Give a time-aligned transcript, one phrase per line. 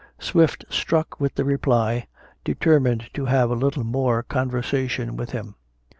[0.17, 2.07] Swift, struck with the reply,
[2.43, 5.53] determined to have a little more conversation with him.